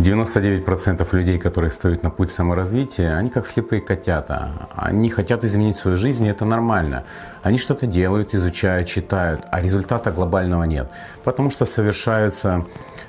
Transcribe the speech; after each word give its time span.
99% 0.00 1.06
людей, 1.12 1.38
которые 1.38 1.70
стоят 1.70 2.02
на 2.02 2.10
путь 2.10 2.30
саморазвития, 2.30 3.16
они 3.16 3.28
как 3.28 3.46
слепые 3.46 3.82
котята. 3.82 4.68
Они 4.74 5.10
хотят 5.10 5.44
изменить 5.44 5.76
свою 5.76 5.96
жизнь, 5.96 6.24
и 6.24 6.28
это 6.28 6.44
нормально. 6.44 7.04
Они 7.42 7.58
что-то 7.58 7.86
делают, 7.86 8.34
изучают, 8.34 8.88
читают, 8.88 9.42
а 9.50 9.60
результата 9.60 10.10
глобального 10.10 10.64
нет. 10.64 10.90
Потому 11.22 11.50
что 11.50 11.66
совершаются 11.66 12.64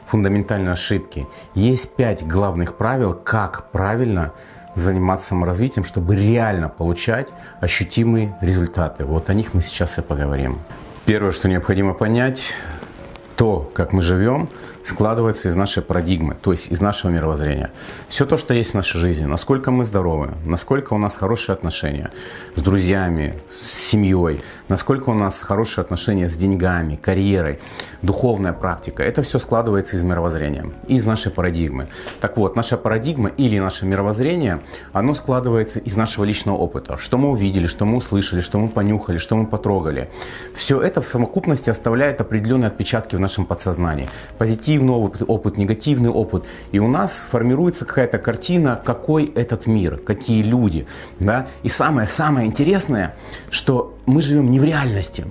фундаментальные 0.05 0.73
ошибки. 0.73 1.27
Есть 1.55 1.95
пять 1.95 2.27
главных 2.27 2.75
правил, 2.75 3.13
как 3.13 3.71
правильно 3.71 4.33
заниматься 4.75 5.29
саморазвитием, 5.29 5.85
чтобы 5.85 6.15
реально 6.15 6.67
получать 6.67 7.29
ощутимые 7.61 8.37
результаты. 8.41 9.05
Вот 9.05 9.29
о 9.29 9.33
них 9.33 9.53
мы 9.53 9.61
сейчас 9.61 9.97
и 9.97 10.01
поговорим. 10.01 10.59
Первое, 11.05 11.31
что 11.31 11.47
необходимо 11.47 11.93
понять, 11.93 12.53
то, 13.37 13.71
как 13.73 13.93
мы 13.93 14.01
живем, 14.01 14.49
складывается 14.83 15.49
из 15.49 15.55
нашей 15.55 15.83
парадигмы, 15.83 16.35
то 16.41 16.51
есть 16.51 16.71
из 16.71 16.81
нашего 16.81 17.11
мировоззрения. 17.11 17.71
Все 18.07 18.25
то, 18.25 18.37
что 18.37 18.53
есть 18.53 18.71
в 18.71 18.75
нашей 18.75 18.99
жизни, 18.99 19.25
насколько 19.25 19.71
мы 19.71 19.85
здоровы, 19.85 20.31
насколько 20.45 20.93
у 20.93 20.97
нас 20.97 21.15
хорошие 21.15 21.53
отношения 21.53 22.11
с 22.55 22.61
друзьями, 22.61 23.39
с 23.51 23.89
семьей, 23.89 24.41
насколько 24.67 25.09
у 25.09 25.13
нас 25.13 25.41
хорошие 25.41 25.83
отношения 25.83 26.29
с 26.29 26.35
деньгами, 26.35 26.95
карьерой, 26.95 27.59
духовная 28.01 28.53
практика, 28.53 29.03
это 29.03 29.21
все 29.21 29.39
складывается 29.39 29.95
из 29.95 30.03
мировоззрения, 30.03 30.65
из 30.87 31.05
нашей 31.05 31.31
парадигмы. 31.31 31.89
Так 32.19 32.37
вот, 32.37 32.55
наша 32.55 32.77
парадигма 32.77 33.29
или 33.29 33.59
наше 33.59 33.85
мировоззрение, 33.85 34.61
оно 34.93 35.13
складывается 35.13 35.79
из 35.79 35.95
нашего 35.97 36.23
личного 36.23 36.57
опыта. 36.57 36.97
Что 36.97 37.17
мы 37.17 37.29
увидели, 37.29 37.67
что 37.67 37.85
мы 37.85 37.97
услышали, 37.97 38.41
что 38.41 38.59
мы 38.59 38.69
понюхали, 38.69 39.17
что 39.17 39.35
мы 39.35 39.45
потрогали. 39.45 40.09
Все 40.55 40.81
это 40.81 41.01
в 41.01 41.05
совокупности 41.05 41.69
оставляет 41.69 42.21
определенные 42.21 42.67
отпечатки 42.67 43.15
в 43.15 43.19
нашем 43.19 43.45
подсознании. 43.45 44.09
Позитив 44.37 44.70
позитивный 44.71 44.93
опыт, 44.93 45.23
опыт, 45.27 45.57
негативный 45.57 46.09
опыт. 46.09 46.45
И 46.71 46.79
у 46.79 46.87
нас 46.87 47.25
формируется 47.29 47.85
какая-то 47.85 48.17
картина, 48.17 48.81
какой 48.83 49.25
этот 49.25 49.67
мир, 49.67 49.97
какие 49.97 50.43
люди. 50.43 50.85
Да? 51.19 51.47
И 51.63 51.69
самое-самое 51.69 52.47
интересное, 52.47 53.15
что 53.49 53.97
мы 54.05 54.21
живем 54.21 54.51
не 54.51 54.59
в 54.59 54.63
реальности. 54.63 55.25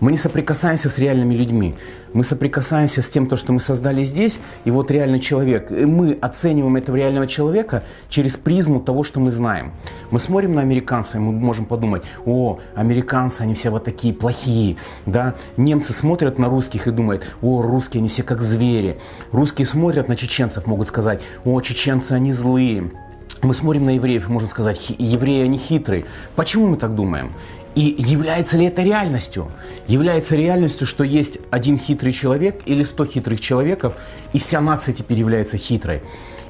Мы 0.00 0.10
не 0.10 0.16
соприкасаемся 0.16 0.88
с 0.88 0.98
реальными 0.98 1.34
людьми. 1.34 1.74
Мы 2.12 2.24
соприкасаемся 2.24 3.02
с 3.02 3.10
тем, 3.10 3.26
то, 3.26 3.36
что 3.36 3.52
мы 3.52 3.60
создали 3.60 4.04
здесь, 4.04 4.40
и 4.64 4.70
вот 4.70 4.90
реальный 4.90 5.18
человек. 5.18 5.70
И 5.72 5.84
мы 5.84 6.16
оцениваем 6.20 6.76
этого 6.76 6.96
реального 6.96 7.26
человека 7.26 7.82
через 8.08 8.36
призму 8.36 8.80
того, 8.80 9.02
что 9.02 9.20
мы 9.20 9.30
знаем. 9.30 9.72
Мы 10.10 10.20
смотрим 10.20 10.54
на 10.54 10.60
американцев, 10.60 11.16
и 11.16 11.18
мы 11.18 11.32
можем 11.32 11.66
подумать, 11.66 12.04
о, 12.24 12.60
американцы, 12.74 13.42
они 13.42 13.54
все 13.54 13.70
вот 13.70 13.84
такие 13.84 14.14
плохие. 14.14 14.76
Да? 15.06 15.34
Немцы 15.56 15.92
смотрят 15.92 16.38
на 16.38 16.48
русских 16.48 16.86
и 16.86 16.90
думают, 16.90 17.24
о, 17.42 17.62
русские, 17.62 18.00
они 18.00 18.08
все 18.08 18.22
как 18.22 18.40
звери. 18.40 18.98
Русские 19.32 19.66
смотрят 19.66 20.08
на 20.08 20.16
чеченцев, 20.16 20.66
могут 20.66 20.88
сказать, 20.88 21.22
о, 21.44 21.60
чеченцы, 21.60 22.12
они 22.12 22.32
злые. 22.32 22.90
Мы 23.42 23.52
смотрим 23.52 23.84
на 23.84 23.96
евреев, 23.96 24.28
можно 24.28 24.48
сказать, 24.48 24.94
евреи, 24.98 25.44
они 25.44 25.58
хитрые. 25.58 26.06
Почему 26.34 26.66
мы 26.68 26.76
так 26.78 26.94
думаем? 26.94 27.34
И 27.74 27.94
является 27.98 28.56
ли 28.56 28.66
это 28.66 28.82
реальностью? 28.82 29.50
Является 29.88 30.36
реальностью, 30.36 30.86
что 30.86 31.02
есть 31.04 31.38
один 31.50 31.78
хитрый 31.78 32.12
человек 32.12 32.62
или 32.66 32.84
сто 32.84 33.04
хитрых 33.04 33.40
человеков, 33.40 33.94
и 34.32 34.38
вся 34.38 34.60
нация 34.60 34.94
теперь 34.94 35.18
является 35.18 35.56
хитрой? 35.56 36.02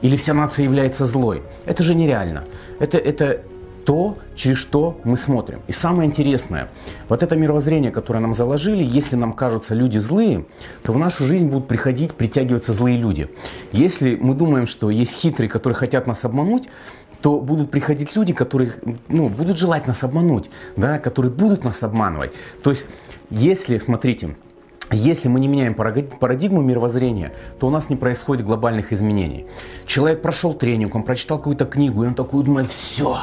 Или 0.03 0.17
вся 0.17 0.35
нация 0.35 0.65
является 0.65 1.07
злой? 1.07 1.43
Это 1.65 1.83
же 1.83 1.95
нереально. 1.95 2.45
Это, 2.79 2.99
это 2.99 3.41
то, 3.85 4.19
через 4.35 4.59
что 4.59 5.01
мы 5.05 5.17
смотрим. 5.17 5.61
И 5.69 5.73
самое 5.73 6.09
интересное, 6.09 6.69
вот 7.09 7.23
это 7.23 7.37
мировоззрение, 7.37 7.91
которое 7.91 8.21
нам 8.21 8.35
заложили, 8.35 8.83
если 8.83 9.17
нам 9.17 9.33
кажутся 9.33 9.75
люди 9.75 9.99
злые, 9.99 10.47
то 10.83 10.93
в 10.93 10.99
нашу 10.99 11.25
жизнь 11.25 11.49
будут 11.49 11.69
приходить, 11.69 12.15
притягиваться 12.15 12.73
злые 12.73 12.99
люди. 12.99 13.29
Если 13.73 14.17
мы 14.17 14.35
думаем, 14.35 14.67
что 14.67 14.91
есть 14.91 15.15
хитрые, 15.15 15.49
которые 15.49 15.77
хотят 15.77 16.07
нас 16.07 16.25
обмануть, 16.25 16.69
то 17.25 17.41
будут 17.41 17.71
приходить 17.71 18.17
люди, 18.17 18.35
которые 18.35 18.75
ну, 19.09 19.31
будут 19.31 19.57
желать 19.57 19.87
нас 19.87 20.05
обмануть, 20.05 20.51
да, 20.77 20.99
которые 20.99 21.33
будут 21.33 21.65
нас 21.65 21.83
обманывать. 21.83 22.35
То 22.63 22.69
есть, 22.69 22.85
если, 23.31 23.79
смотрите, 23.79 24.37
если 24.91 25.29
мы 25.29 25.41
не 25.41 25.49
меняем 25.49 25.75
парадигму 25.75 26.61
мировоззрения, 26.61 27.33
то 27.59 27.69
у 27.69 27.71
нас 27.71 27.89
не 27.89 27.97
происходит 27.97 28.45
глобальных 28.45 28.93
изменений. 28.93 29.47
Человек 29.87 30.21
прошел 30.21 30.53
тренинг, 30.53 30.95
он 30.95 31.03
прочитал 31.03 31.39
какую-то 31.39 31.65
книгу, 31.65 32.05
и 32.05 32.09
он 32.09 32.15
такой 32.15 32.45
думает, 32.45 32.71
все, 32.71 33.17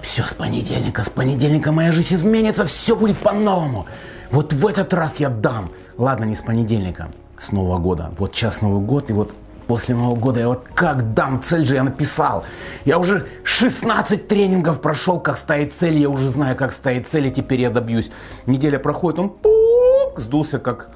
все 0.00 0.24
с 0.24 0.34
понедельника, 0.34 1.04
с 1.04 1.08
понедельника 1.08 1.70
моя 1.70 1.92
жизнь 1.92 2.16
изменится, 2.16 2.64
все 2.64 2.96
будет 2.96 3.16
по-новому. 3.16 3.86
Вот 4.32 4.54
в 4.54 4.66
этот 4.66 4.92
раз 4.92 5.20
я 5.20 5.28
дам. 5.28 5.70
Ладно, 5.98 6.24
не 6.24 6.34
с 6.34 6.42
понедельника, 6.42 7.12
с 7.38 7.52
Нового 7.52 7.78
года. 7.78 8.12
Вот 8.18 8.34
сейчас 8.34 8.60
Новый 8.60 8.84
год, 8.84 9.08
и 9.10 9.12
вот 9.12 9.30
После 9.66 9.94
Нового 9.94 10.16
года 10.16 10.40
я 10.40 10.48
вот 10.48 10.64
как 10.74 11.14
дам 11.14 11.42
цель 11.42 11.64
же 11.64 11.74
я 11.74 11.82
написал. 11.82 12.44
Я 12.84 12.98
уже 12.98 13.26
16 13.42 14.28
тренингов 14.28 14.80
прошел, 14.80 15.18
как 15.18 15.36
ставить 15.36 15.72
цель. 15.72 15.98
Я 15.98 16.08
уже 16.08 16.28
знаю, 16.28 16.56
как 16.56 16.72
ставить 16.72 17.06
цели, 17.06 17.28
теперь 17.28 17.60
я 17.60 17.70
добьюсь. 17.70 18.10
Неделя 18.46 18.78
проходит, 18.78 19.18
он 19.18 19.30
пук, 19.30 20.20
сдулся 20.20 20.58
как 20.58 20.90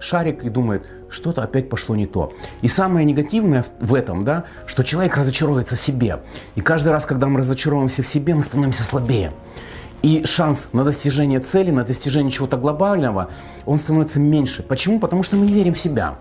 шарик 0.00 0.44
и 0.44 0.50
думает, 0.50 0.86
что-то 1.08 1.42
опять 1.42 1.68
пошло 1.68 1.94
не 1.94 2.06
то. 2.06 2.32
И 2.62 2.68
самое 2.68 3.06
негативное 3.06 3.64
в 3.80 3.94
этом, 3.94 4.24
да, 4.24 4.44
что 4.66 4.82
человек 4.82 5.16
разочаровывается 5.16 5.76
в 5.76 5.80
себе. 5.80 6.20
И 6.54 6.60
каждый 6.60 6.88
раз, 6.88 7.06
когда 7.06 7.28
мы 7.28 7.38
разочаровываемся 7.38 8.02
в 8.02 8.06
себе, 8.06 8.34
мы 8.34 8.42
становимся 8.42 8.84
слабее. 8.84 9.32
И 10.02 10.24
шанс 10.24 10.68
на 10.72 10.84
достижение 10.84 11.40
цели, 11.40 11.70
на 11.70 11.84
достижение 11.84 12.30
чего-то 12.30 12.56
глобального, 12.56 13.30
он 13.64 13.78
становится 13.78 14.20
меньше. 14.20 14.62
Почему? 14.62 15.00
Потому 15.00 15.22
что 15.22 15.36
мы 15.36 15.46
не 15.46 15.52
верим 15.52 15.74
в 15.74 15.78
себя. 15.78 16.18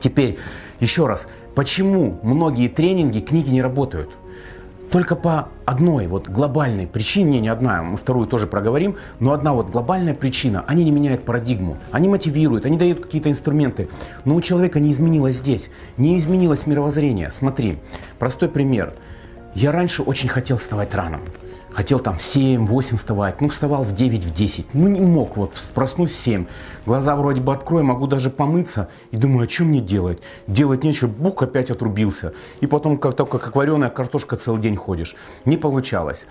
Теперь, 0.00 0.38
еще 0.82 1.06
раз, 1.06 1.28
почему 1.54 2.18
многие 2.22 2.68
тренинги, 2.68 3.20
книги 3.20 3.50
не 3.50 3.62
работают? 3.62 4.10
Только 4.90 5.16
по 5.16 5.48
одной 5.64 6.06
вот 6.06 6.28
глобальной 6.28 6.86
причине, 6.86 7.30
не, 7.30 7.40
не 7.40 7.48
одна, 7.48 7.82
мы 7.82 7.96
вторую 7.96 8.26
тоже 8.26 8.46
проговорим, 8.46 8.96
но 9.20 9.32
одна 9.32 9.54
вот 9.54 9.70
глобальная 9.70 10.12
причина, 10.12 10.64
они 10.66 10.84
не 10.84 10.90
меняют 10.90 11.24
парадигму, 11.24 11.78
они 11.92 12.08
мотивируют, 12.08 12.66
они 12.66 12.76
дают 12.76 13.00
какие-то 13.00 13.30
инструменты, 13.30 13.88
но 14.24 14.34
у 14.34 14.40
человека 14.42 14.80
не 14.80 14.90
изменилось 14.90 15.36
здесь, 15.36 15.70
не 15.96 16.18
изменилось 16.18 16.66
мировоззрение. 16.66 17.30
Смотри, 17.30 17.78
простой 18.18 18.50
пример. 18.50 18.92
Я 19.54 19.72
раньше 19.72 20.02
очень 20.02 20.28
хотел 20.28 20.58
вставать 20.58 20.94
рано. 20.94 21.20
Хотел 21.72 22.00
там 22.00 22.18
в 22.18 22.22
7, 22.22 22.66
8 22.66 22.96
вставать, 22.98 23.40
ну 23.40 23.48
вставал 23.48 23.82
в 23.82 23.92
9, 23.92 24.24
в 24.24 24.32
10. 24.32 24.74
Ну 24.74 24.88
не 24.88 25.00
мог 25.00 25.36
вот 25.38 25.54
проснусь 25.74 26.10
в 26.10 26.16
7. 26.16 26.46
Глаза 26.84 27.16
вроде 27.16 27.40
бы 27.40 27.52
открою, 27.52 27.84
могу 27.84 28.06
даже 28.06 28.28
помыться. 28.28 28.88
И 29.10 29.16
думаю, 29.16 29.46
а 29.46 29.50
что 29.50 29.64
мне 29.64 29.80
делать? 29.80 30.20
Делать 30.46 30.84
нечего, 30.84 31.08
бук 31.08 31.42
опять 31.42 31.70
отрубился. 31.70 32.34
И 32.60 32.66
потом 32.66 32.98
как 32.98 33.16
только 33.16 33.38
как 33.38 33.56
вареная 33.56 33.88
картошка 33.88 34.36
целый 34.36 34.60
день 34.60 34.76
ходишь. 34.76 35.16
Не 35.46 35.56
получалось. 35.56 36.26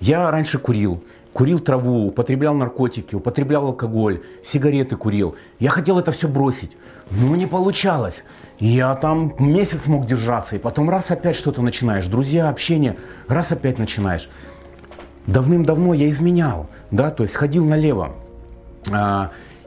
Я 0.00 0.30
раньше 0.30 0.58
курил. 0.58 1.02
Курил 1.34 1.60
траву, 1.60 2.06
употреблял 2.06 2.54
наркотики, 2.54 3.14
употреблял 3.14 3.66
алкоголь, 3.66 4.22
сигареты 4.42 4.96
курил. 4.96 5.36
Я 5.58 5.68
хотел 5.68 5.98
это 5.98 6.10
все 6.10 6.28
бросить, 6.28 6.78
но 7.10 7.36
не 7.36 7.46
получалось. 7.46 8.24
Я 8.58 8.94
там 8.94 9.34
месяц 9.38 9.86
мог 9.86 10.06
держаться, 10.06 10.56
и 10.56 10.58
потом 10.58 10.88
раз 10.88 11.10
опять 11.10 11.36
что-то 11.36 11.60
начинаешь. 11.60 12.06
Друзья, 12.06 12.48
общение, 12.48 12.96
раз 13.28 13.52
опять 13.52 13.76
начинаешь 13.76 14.30
давным-давно 15.26 15.94
я 15.94 16.08
изменял, 16.10 16.68
да, 16.90 17.10
то 17.10 17.22
есть 17.22 17.34
ходил 17.34 17.64
налево. 17.64 18.12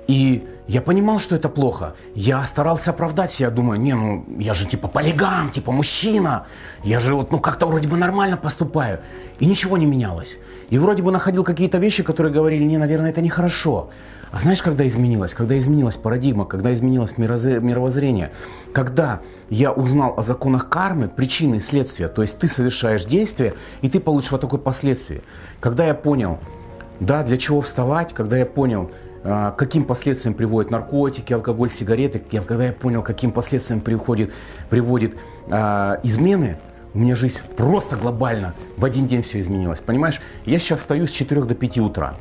И 0.09 0.43
я 0.67 0.81
понимал, 0.81 1.19
что 1.19 1.35
это 1.35 1.49
плохо. 1.49 1.93
Я 2.15 2.43
старался 2.43 2.89
оправдать 2.89 3.29
себя, 3.29 3.51
думаю, 3.51 3.79
не, 3.79 3.93
ну 3.93 4.25
я 4.39 4.55
же 4.55 4.65
типа 4.67 4.87
полигам, 4.87 5.51
типа 5.51 5.71
мужчина. 5.71 6.47
Я 6.83 6.99
же 6.99 7.13
вот, 7.13 7.31
ну 7.31 7.39
как-то 7.39 7.67
вроде 7.67 7.87
бы 7.87 7.95
нормально 7.95 8.35
поступаю. 8.35 9.01
И 9.37 9.45
ничего 9.45 9.77
не 9.77 9.85
менялось. 9.85 10.39
И 10.71 10.79
вроде 10.79 11.03
бы 11.03 11.11
находил 11.11 11.43
какие-то 11.43 11.77
вещи, 11.77 12.01
которые 12.01 12.33
говорили, 12.33 12.63
не, 12.63 12.79
наверное, 12.79 13.11
это 13.11 13.21
нехорошо. 13.21 13.91
А 14.31 14.39
знаешь, 14.39 14.63
когда 14.63 14.87
изменилось? 14.87 15.35
Когда 15.35 15.55
изменилась 15.55 15.97
парадигма, 15.97 16.45
когда 16.45 16.73
изменилось 16.73 17.19
мировоззрение, 17.19 18.31
когда 18.73 19.21
я 19.51 19.71
узнал 19.71 20.15
о 20.17 20.23
законах 20.23 20.69
кармы, 20.69 21.07
причины 21.07 21.57
и 21.57 21.59
следствия, 21.59 22.07
то 22.07 22.23
есть 22.23 22.39
ты 22.39 22.47
совершаешь 22.47 23.05
действие, 23.05 23.53
и 23.83 23.89
ты 23.89 23.99
получишь 23.99 24.31
вот 24.31 24.41
такое 24.41 24.59
последствие. 24.59 25.21
Когда 25.59 25.85
я 25.85 25.93
понял, 25.93 26.39
да, 26.99 27.21
для 27.21 27.37
чего 27.37 27.61
вставать, 27.61 28.11
когда 28.13 28.37
я 28.37 28.47
понял, 28.47 28.89
каким 29.23 29.83
последствиям 29.83 30.33
приводят 30.33 30.71
наркотики, 30.71 31.33
алкоголь, 31.33 31.69
сигареты, 31.69 32.19
когда 32.19 32.65
я 32.65 32.73
понял, 32.73 33.01
каким 33.01 33.31
последствиям 33.31 33.81
приводит, 33.81 34.33
приводит 34.69 35.17
а, 35.49 35.99
измены, 36.03 36.57
у 36.93 36.99
меня 36.99 37.15
жизнь 37.15 37.39
просто 37.55 37.97
глобально 37.97 38.53
в 38.77 38.85
один 38.85 39.07
день 39.07 39.21
все 39.21 39.39
изменилось. 39.39 39.79
Понимаешь, 39.79 40.21
я 40.45 40.57
сейчас 40.59 40.79
встаю 40.79 41.05
с 41.05 41.11
4 41.11 41.43
до 41.43 41.55
5 41.55 41.77
утра. 41.79 42.15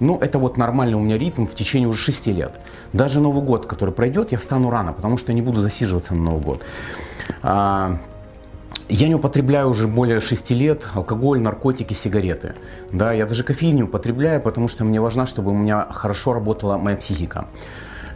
Ну, 0.00 0.18
это 0.18 0.38
вот 0.38 0.56
нормальный 0.56 0.94
у 0.94 1.00
меня 1.00 1.18
ритм 1.18 1.46
в 1.46 1.54
течение 1.54 1.88
уже 1.88 1.98
6 1.98 2.28
лет. 2.28 2.52
Даже 2.92 3.20
Новый 3.20 3.42
год, 3.42 3.66
который 3.66 3.92
пройдет, 3.92 4.32
я 4.32 4.38
встану 4.38 4.70
рано, 4.70 4.92
потому 4.92 5.16
что 5.16 5.32
я 5.32 5.34
не 5.34 5.42
буду 5.42 5.60
засиживаться 5.60 6.14
на 6.14 6.22
Новый 6.22 6.42
год. 6.42 6.62
А, 7.42 7.98
я 8.88 9.08
не 9.08 9.14
употребляю 9.14 9.68
уже 9.68 9.86
более 9.86 10.20
6 10.20 10.50
лет 10.52 10.86
алкоголь, 10.94 11.40
наркотики, 11.40 11.94
сигареты. 11.94 12.54
Да, 12.92 13.12
я 13.12 13.26
даже 13.26 13.44
кофеин 13.44 13.76
не 13.76 13.82
употребляю, 13.82 14.40
потому 14.40 14.68
что 14.68 14.84
мне 14.84 15.00
важно, 15.00 15.26
чтобы 15.26 15.50
у 15.50 15.54
меня 15.54 15.86
хорошо 15.90 16.32
работала 16.32 16.78
моя 16.78 16.96
психика. 16.96 17.48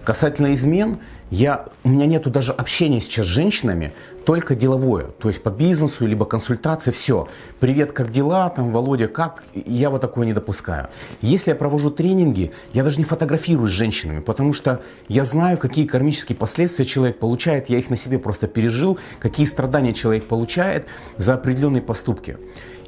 Касательно 0.05 0.53
измен, 0.53 0.99
я, 1.31 1.67
у 1.85 1.89
меня 1.89 2.07
нету 2.07 2.29
даже 2.29 2.53
общения 2.53 3.01
сейчас 3.01 3.27
с 3.27 3.29
женщинами, 3.29 3.95
только 4.27 4.57
деловое. 4.57 5.07
То 5.07 5.29
есть 5.29 5.43
по 5.43 5.51
бизнесу, 5.51 6.07
либо 6.07 6.25
консультации, 6.25 6.91
все. 6.91 7.29
Привет, 7.61 7.93
как 7.93 8.11
дела, 8.11 8.51
там, 8.51 8.73
Володя, 8.73 9.07
как? 9.07 9.45
Я 9.55 9.91
вот 9.91 10.01
такое 10.01 10.27
не 10.27 10.33
допускаю. 10.33 10.89
Если 11.21 11.51
я 11.51 11.57
провожу 11.57 11.91
тренинги, 11.91 12.53
я 12.73 12.83
даже 12.83 12.99
не 12.99 13.05
фотографируюсь 13.05 13.71
с 13.71 13.75
женщинами, 13.75 14.19
потому 14.19 14.53
что 14.53 14.83
я 15.07 15.25
знаю, 15.25 15.57
какие 15.57 15.87
кармические 15.87 16.37
последствия 16.37 16.85
человек 16.85 17.21
получает, 17.21 17.71
я 17.71 17.79
их 17.79 17.89
на 17.89 17.97
себе 17.97 18.19
просто 18.19 18.49
пережил, 18.49 18.99
какие 19.21 19.47
страдания 19.47 19.93
человек 19.93 20.27
получает 20.27 20.87
за 21.17 21.35
определенные 21.35 21.83
поступки. 21.83 22.39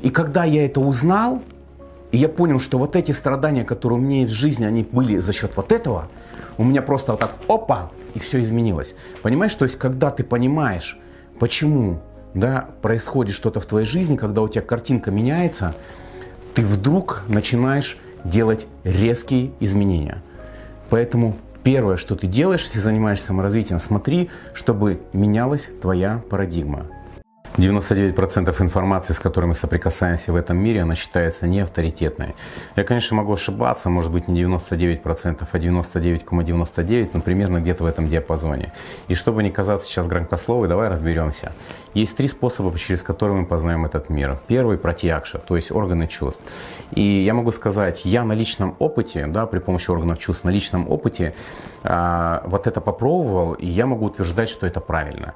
И 0.00 0.10
когда 0.10 0.42
я 0.42 0.64
это 0.66 0.80
узнал, 0.80 1.42
и 2.10 2.16
я 2.16 2.28
понял, 2.28 2.60
что 2.60 2.78
вот 2.78 2.96
эти 2.96 3.12
страдания, 3.12 3.64
которые 3.64 3.98
у 3.98 4.02
меня 4.02 4.20
есть 4.22 4.32
в 4.32 4.36
жизни, 4.36 4.64
они 4.64 4.82
были 4.82 5.18
за 5.18 5.32
счет 5.32 5.56
вот 5.56 5.72
этого, 5.72 6.08
у 6.58 6.64
меня 6.64 6.82
просто 6.82 7.12
вот 7.12 7.20
так 7.20 7.32
опа, 7.48 7.90
и 8.14 8.18
все 8.18 8.40
изменилось. 8.40 8.94
Понимаешь, 9.22 9.54
то 9.54 9.64
есть 9.64 9.76
когда 9.78 10.10
ты 10.10 10.24
понимаешь, 10.24 10.98
почему 11.38 12.00
да, 12.34 12.68
происходит 12.82 13.34
что-то 13.34 13.60
в 13.60 13.66
твоей 13.66 13.86
жизни, 13.86 14.16
когда 14.16 14.42
у 14.42 14.48
тебя 14.48 14.62
картинка 14.62 15.10
меняется, 15.10 15.74
ты 16.54 16.62
вдруг 16.62 17.22
начинаешь 17.28 17.96
делать 18.24 18.66
резкие 18.84 19.52
изменения. 19.60 20.22
Поэтому 20.90 21.36
первое, 21.62 21.96
что 21.96 22.14
ты 22.16 22.26
делаешь, 22.26 22.62
если 22.64 22.78
занимаешься 22.78 23.26
саморазвитием, 23.26 23.80
смотри, 23.80 24.30
чтобы 24.52 25.00
менялась 25.12 25.70
твоя 25.80 26.22
парадигма. 26.30 26.86
99% 27.56 28.62
информации, 28.62 29.12
с 29.12 29.20
которой 29.20 29.46
мы 29.46 29.54
соприкасаемся 29.54 30.32
в 30.32 30.36
этом 30.36 30.56
мире, 30.56 30.82
она 30.82 30.96
считается 30.96 31.46
неавторитетной. 31.46 32.34
Я, 32.74 32.82
конечно, 32.82 33.16
могу 33.16 33.32
ошибаться, 33.32 33.88
может 33.88 34.10
быть 34.10 34.26
не 34.26 34.42
99%, 34.42 35.46
а 35.52 35.58
99,99, 35.58 37.10
но 37.12 37.20
примерно 37.20 37.60
где-то 37.60 37.84
в 37.84 37.86
этом 37.86 38.08
диапазоне. 38.08 38.72
И 39.06 39.14
чтобы 39.14 39.44
не 39.44 39.52
казаться 39.52 39.86
сейчас 39.86 40.08
громкословой, 40.08 40.66
давай 40.66 40.88
разберемся. 40.88 41.52
Есть 41.94 42.16
три 42.16 42.26
способа, 42.26 42.76
через 42.76 43.04
которые 43.04 43.38
мы 43.38 43.46
познаем 43.46 43.84
этот 43.84 44.10
мир. 44.10 44.36
Первый– 44.48 44.76
пратьякша, 44.78 45.38
то 45.38 45.54
есть 45.54 45.70
органы 45.70 46.08
чувств. 46.08 46.42
И 46.90 47.02
я 47.02 47.34
могу 47.34 47.52
сказать, 47.52 48.04
я 48.04 48.24
на 48.24 48.32
личном 48.32 48.74
опыте, 48.80 49.26
да, 49.28 49.46
при 49.46 49.60
помощи 49.60 49.92
органов 49.92 50.18
чувств, 50.18 50.44
на 50.44 50.50
личном 50.50 50.90
опыте 50.90 51.34
а, 51.84 52.42
вот 52.46 52.66
это 52.66 52.80
попробовал, 52.80 53.52
и 53.52 53.66
я 53.66 53.86
могу 53.86 54.06
утверждать, 54.06 54.48
что 54.48 54.66
это 54.66 54.80
правильно. 54.80 55.34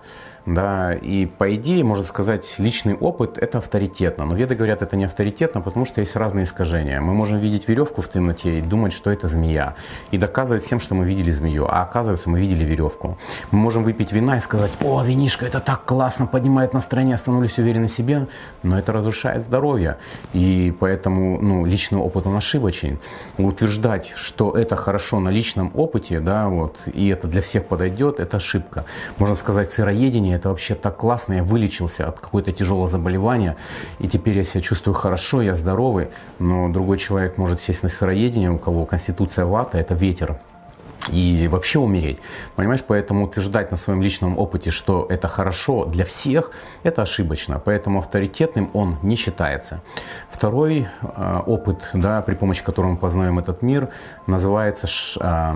Да, 0.49 0.95
и 0.95 1.27
по 1.27 1.55
идее, 1.55 1.85
можно 1.85 2.03
сказать, 2.05 2.55
личный 2.57 2.95
опыт– 2.95 3.37
это 3.41 3.59
авторитетно. 3.59 4.25
Но 4.25 4.35
веды 4.35 4.55
говорят, 4.55 4.81
это 4.81 4.97
не 4.97 5.05
авторитетно, 5.05 5.61
потому 5.61 5.85
что 5.85 6.01
есть 6.01 6.17
разные 6.17 6.45
искажения. 6.45 7.03
Мы 7.03 7.13
можем 7.13 7.39
видеть 7.39 7.69
веревку 7.69 8.01
в 8.01 8.09
темноте 8.09 8.59
и 8.59 8.63
думать, 8.63 8.95
что 8.95 9.11
это 9.11 9.29
змея. 9.29 9.75
И 10.11 10.17
доказывать 10.17 10.63
всем, 10.63 10.81
что 10.81 10.95
мы 10.95 11.05
видели 11.05 11.31
змею. 11.31 11.67
А 11.69 11.83
оказывается, 11.83 12.31
мы 12.31 12.41
видели 12.41 12.65
веревку. 12.65 13.19
Мы 13.51 13.59
можем 13.59 13.85
выпить 13.85 14.11
вина 14.11 14.39
и 14.39 14.41
сказать, 14.41 14.71
о, 14.81 15.03
винишка, 15.03 15.45
это 15.45 15.61
так 15.61 15.85
классно, 15.85 16.27
поднимает 16.27 16.73
настроение, 16.73 17.19
становлюсь 17.19 17.59
уверен 17.59 17.87
в 17.87 17.91
себе. 17.91 18.27
Но 18.63 18.79
это 18.79 18.95
разрушает 18.95 19.45
здоровье. 19.45 19.99
И 20.33 20.75
поэтому 20.81 21.39
ну, 21.43 21.67
личный 21.67 21.99
опыт, 21.99 22.27
он 22.27 22.35
ошибочен. 22.37 23.01
Утверждать, 23.37 24.15
что 24.17 24.57
это 24.57 24.77
хорошо 24.77 25.21
на 25.21 25.29
личном 25.29 25.73
опыте, 25.75 26.21
да, 26.21 26.49
вот, 26.49 26.79
и 26.87 27.09
это 27.09 27.29
для 27.29 27.43
всех 27.43 27.67
подойдет, 27.67 28.19
это 28.19 28.39
ошибка. 28.39 28.87
Можно 29.19 29.35
сказать, 29.35 29.71
сыроедение 29.71 30.38
это 30.39 30.49
вообще 30.49 30.75
так 30.75 30.97
классно, 30.97 31.35
я 31.35 31.43
вылечился 31.43 32.09
от 32.09 32.21
какого-то 32.21 32.53
тяжелого 32.53 32.89
заболевания, 32.89 33.57
и 33.99 34.09
теперь 34.09 34.37
я 34.37 34.45
себя 34.45 34.61
чувствую 34.61 34.95
хорошо, 34.95 35.43
я 35.43 35.55
здоровый, 35.55 36.09
но 36.39 36.69
другой 36.69 36.99
человек 36.99 37.39
может 37.39 37.61
сесть 37.61 37.83
на 37.83 37.89
сыроедение, 37.89 38.51
у 38.51 38.59
кого 38.59 38.87
конституция 38.87 39.45
вата, 39.45 39.79
это 39.79 39.95
ветер, 39.95 40.39
и 41.11 41.49
вообще 41.49 41.79
умереть. 41.79 42.19
Понимаешь, 42.57 42.83
поэтому 42.87 43.25
утверждать 43.25 43.71
на 43.71 43.77
своем 43.77 44.03
личном 44.03 44.39
опыте, 44.39 44.71
что 44.71 45.07
это 45.09 45.29
хорошо 45.29 45.85
для 45.85 46.05
всех, 46.05 46.51
это 46.83 47.03
ошибочно. 47.03 47.61
Поэтому 47.65 47.99
авторитетным 47.99 48.71
он 48.75 48.97
не 49.03 49.17
считается. 49.17 49.81
Второй 50.29 50.87
э, 51.03 51.43
опыт, 51.47 51.91
да, 51.95 52.23
при 52.23 52.35
помощи 52.35 52.63
которого 52.63 52.93
мы 52.93 52.97
познаем 52.97 53.39
этот 53.39 53.63
мир, 53.63 53.89
называется 54.27 54.87
ш, 54.87 55.21
э, 55.21 55.55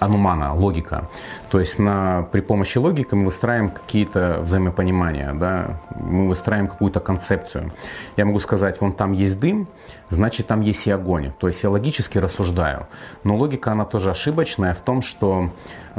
анумана, 0.00 0.54
логика. 0.54 1.08
То 1.50 1.60
есть 1.60 1.78
на, 1.78 2.22
при 2.32 2.40
помощи 2.40 2.78
логики 2.78 3.14
мы 3.14 3.26
выстраиваем 3.26 3.70
какие-то 3.70 4.40
взаимопонимания, 4.42 5.32
да, 5.34 5.80
мы 5.94 6.28
выстраиваем 6.28 6.68
какую-то 6.68 7.00
концепцию. 7.00 7.72
Я 8.16 8.24
могу 8.24 8.38
сказать, 8.38 8.80
вон 8.80 8.92
там 8.92 9.12
есть 9.12 9.38
дым, 9.38 9.68
значит 10.08 10.46
там 10.46 10.60
есть 10.60 10.86
и 10.86 10.90
огонь. 10.90 11.32
То 11.38 11.46
есть 11.46 11.62
я 11.62 11.70
логически 11.70 12.18
рассуждаю. 12.18 12.86
Но 13.24 13.36
логика, 13.36 13.72
она 13.72 13.84
тоже 13.84 14.10
ошибочная 14.46 14.74
в 14.74 14.80
том, 14.80 15.02
что 15.02 15.50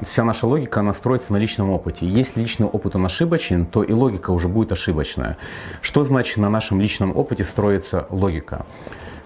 вся 0.01 0.23
наша 0.23 0.47
логика, 0.47 0.79
она 0.79 0.93
строится 0.93 1.33
на 1.33 1.37
личном 1.37 1.69
опыте. 1.69 2.05
Если 2.05 2.39
личный 2.39 2.65
опыт 2.65 2.95
он 2.95 3.05
ошибочен, 3.05 3.65
то 3.65 3.83
и 3.83 3.91
логика 3.91 4.31
уже 4.31 4.47
будет 4.47 4.71
ошибочная. 4.71 5.37
Что 5.81 6.03
значит 6.03 6.37
на 6.37 6.49
нашем 6.49 6.79
личном 6.79 7.15
опыте 7.17 7.43
строится 7.43 8.07
логика? 8.09 8.65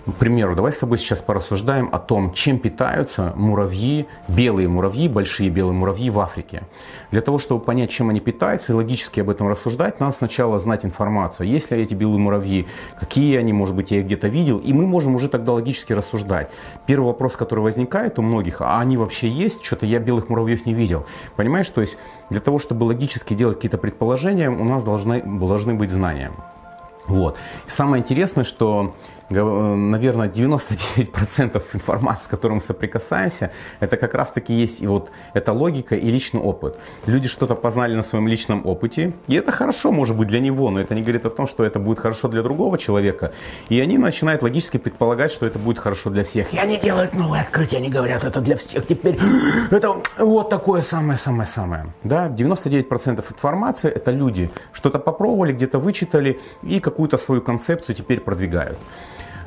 К 0.07 0.13
примеру, 0.13 0.55
давай 0.55 0.71
с 0.71 0.79
тобой 0.79 0.97
сейчас 0.97 1.21
порассуждаем 1.21 1.87
о 1.91 1.99
том, 1.99 2.33
чем 2.33 2.57
питаются 2.57 3.33
муравьи, 3.35 4.07
белые 4.27 4.67
муравьи, 4.67 5.07
большие 5.07 5.51
белые 5.51 5.73
муравьи 5.73 6.09
в 6.09 6.19
Африке. 6.19 6.63
Для 7.11 7.21
того, 7.21 7.37
чтобы 7.37 7.63
понять, 7.63 7.91
чем 7.91 8.09
они 8.09 8.19
питаются 8.19 8.73
и 8.73 8.75
логически 8.75 9.19
об 9.19 9.29
этом 9.29 9.47
рассуждать, 9.47 9.99
надо 9.99 10.13
сначала 10.13 10.57
знать 10.57 10.85
информацию. 10.85 11.47
Есть 11.47 11.69
ли 11.69 11.77
эти 11.77 11.93
белые 11.93 12.17
муравьи, 12.17 12.67
какие 12.99 13.37
они, 13.37 13.53
может 13.53 13.75
быть, 13.75 13.91
я 13.91 13.99
их 13.99 14.05
где-то 14.05 14.27
видел, 14.27 14.57
и 14.57 14.73
мы 14.73 14.87
можем 14.87 15.13
уже 15.13 15.29
тогда 15.29 15.51
логически 15.51 15.93
рассуждать. 15.93 16.49
Первый 16.87 17.05
вопрос, 17.05 17.35
который 17.35 17.59
возникает 17.59 18.17
у 18.17 18.23
многих, 18.23 18.61
а 18.61 18.79
они 18.79 18.97
вообще 18.97 19.29
есть? 19.29 19.63
Что-то 19.63 19.85
я 19.85 19.99
белых 19.99 20.29
муравьев 20.29 20.65
не 20.65 20.73
видел. 20.73 21.05
Понимаешь, 21.35 21.69
то 21.69 21.81
есть 21.81 21.99
для 22.31 22.39
того, 22.39 22.57
чтобы 22.57 22.85
логически 22.85 23.35
делать 23.35 23.57
какие-то 23.57 23.77
предположения, 23.77 24.49
у 24.49 24.63
нас 24.63 24.83
должны, 24.83 25.21
должны 25.21 25.75
быть 25.75 25.91
знания. 25.91 26.31
Вот. 27.11 27.37
самое 27.67 28.01
интересное, 28.01 28.43
что 28.43 28.95
наверное, 29.31 30.27
99% 30.27 31.63
информации, 31.73 32.25
с 32.25 32.27
которой 32.27 32.53
мы 32.53 32.61
соприкасаемся, 32.61 33.51
это 33.79 33.97
как 33.97 34.13
раз-таки 34.13 34.53
есть 34.53 34.81
и 34.81 34.87
вот 34.87 35.11
эта 35.33 35.53
логика 35.53 35.95
и 35.95 36.11
личный 36.11 36.41
опыт. 36.41 36.77
Люди 37.05 37.27
что-то 37.27 37.55
познали 37.55 37.95
на 37.95 38.03
своем 38.03 38.27
личном 38.27 38.65
опыте, 38.65 39.13
и 39.27 39.35
это 39.35 39.51
хорошо, 39.51 39.91
может 39.91 40.15
быть, 40.15 40.27
для 40.27 40.39
него, 40.39 40.69
но 40.69 40.79
это 40.79 40.95
не 40.95 41.01
говорит 41.01 41.25
о 41.25 41.29
том, 41.29 41.47
что 41.47 41.63
это 41.63 41.79
будет 41.79 41.99
хорошо 41.99 42.27
для 42.27 42.43
другого 42.43 42.77
человека. 42.77 43.31
И 43.69 43.79
они 43.79 43.97
начинают 43.97 44.41
логически 44.43 44.77
предполагать, 44.77 45.31
что 45.31 45.45
это 45.45 45.59
будет 45.59 45.79
хорошо 45.79 46.09
для 46.09 46.23
всех. 46.23 46.53
И 46.53 46.57
они 46.57 46.77
делают 46.77 47.13
новые 47.13 47.41
открытия, 47.43 47.77
они 47.77 47.89
говорят, 47.89 48.23
это 48.23 48.41
для 48.41 48.55
всех 48.55 48.85
теперь, 48.85 49.19
это 49.71 50.01
вот 50.17 50.49
такое 50.49 50.81
самое-самое-самое. 50.81 51.93
Да, 52.03 52.27
99% 52.27 53.23
информации 53.31 53.89
это 53.89 54.11
люди 54.11 54.49
что-то 54.73 54.99
попробовали, 54.99 55.53
где-то 55.53 55.79
вычитали 55.79 56.39
и 56.63 56.79
какую-то 57.01 57.17
свою 57.17 57.41
концепцию 57.41 57.95
теперь 57.95 58.19
продвигают. 58.19 58.77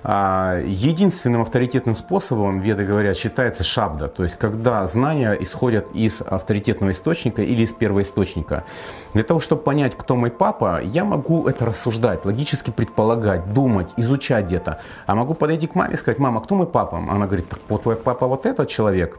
А, 0.02 0.61
единственным 0.66 1.40
авторитетным 1.42 1.94
способом, 1.94 2.61
веды 2.61 2.84
говорят, 2.84 3.16
считается 3.16 3.62
шабда, 3.62 4.08
то 4.08 4.25
есть 4.25 4.37
когда 4.37 4.87
знания 4.87 5.37
исходят 5.40 5.87
из 5.94 6.20
авторитетного 6.20 6.90
источника 6.90 7.42
или 7.42 7.62
из 7.62 7.73
первоисточника. 7.73 8.64
Для 9.14 9.23
того, 9.23 9.38
чтобы 9.38 9.62
понять, 9.62 9.94
кто 9.96 10.16
мой 10.16 10.30
папа, 10.30 10.80
я 10.82 11.04
могу 11.04 11.49
это 11.49 11.64
рассуждать, 11.64 12.25
логически 12.25 12.73
предполагать, 12.73 13.54
думать, 13.54 13.94
изучать 13.96 14.46
где-то. 14.46 14.78
А 15.06 15.14
могу 15.14 15.34
подойти 15.34 15.66
к 15.68 15.76
маме 15.76 15.94
и 15.94 15.96
сказать, 15.96 16.18
мама, 16.18 16.40
кто 16.40 16.56
мой 16.56 16.66
папа? 16.66 16.99
Она 16.99 17.26
говорит, 17.26 17.49
так 17.49 17.61
вот 17.68 17.82
твой 17.82 17.96
папа 17.96 18.26
вот 18.26 18.46
этот 18.46 18.68
человек, 18.68 19.18